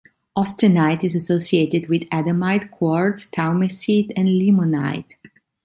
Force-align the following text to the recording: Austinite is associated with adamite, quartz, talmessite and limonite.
Austinite 0.35 1.03
is 1.03 1.13
associated 1.13 1.87
with 1.87 2.07
adamite, 2.09 2.71
quartz, 2.71 3.27
talmessite 3.29 4.11
and 4.15 4.29
limonite. 4.29 5.13